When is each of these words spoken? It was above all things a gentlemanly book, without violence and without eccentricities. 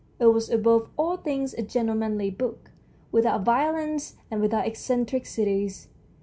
It 0.17 0.25
was 0.25 0.49
above 0.49 0.89
all 0.97 1.15
things 1.17 1.53
a 1.53 1.61
gentlemanly 1.61 2.31
book, 2.31 2.71
without 3.11 3.45
violence 3.45 4.15
and 4.31 4.41
without 4.41 4.65
eccentricities. 4.65 5.89